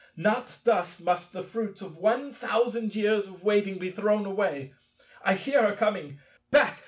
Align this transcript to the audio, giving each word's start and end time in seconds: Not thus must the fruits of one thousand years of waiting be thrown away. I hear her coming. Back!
Not 0.17 0.57
thus 0.63 0.99
must 0.99 1.31
the 1.31 1.43
fruits 1.43 1.79
of 1.83 1.95
one 1.99 2.33
thousand 2.33 2.95
years 2.95 3.27
of 3.27 3.43
waiting 3.43 3.77
be 3.77 3.91
thrown 3.91 4.25
away. 4.25 4.73
I 5.23 5.35
hear 5.35 5.61
her 5.61 5.75
coming. 5.75 6.19
Back! 6.49 6.79